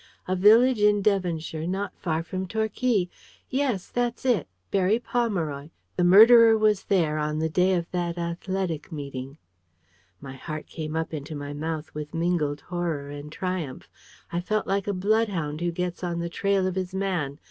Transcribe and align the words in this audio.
A 0.27 0.35
village 0.35 0.79
in 0.81 1.03
Devonshire, 1.03 1.67
not 1.67 1.95
far 1.95 2.23
from 2.23 2.47
Torquay. 2.47 3.07
Yes! 3.51 3.87
That's 3.87 4.25
it; 4.25 4.47
Berry 4.71 4.97
Pomeroy. 4.97 5.69
The 5.95 6.03
murderer 6.03 6.57
was 6.57 6.85
there 6.85 7.19
on 7.19 7.37
the 7.37 7.49
day 7.49 7.75
of 7.75 7.85
that 7.91 8.17
athletic 8.17 8.91
meeting! 8.91 9.37
My 10.19 10.33
heart 10.33 10.65
came 10.65 10.95
up 10.95 11.13
into 11.13 11.35
my 11.35 11.53
mouth 11.53 11.93
with 11.93 12.15
mingled 12.15 12.61
horror 12.61 13.09
and 13.11 13.31
triumph. 13.31 13.87
I 14.31 14.41
felt 14.41 14.65
like 14.65 14.87
a 14.87 14.93
bloodhound 14.95 15.61
who 15.61 15.71
gets 15.71 16.03
on 16.03 16.17
the 16.17 16.29
trail 16.29 16.65
of 16.65 16.73
his 16.73 16.95
man. 16.95 17.37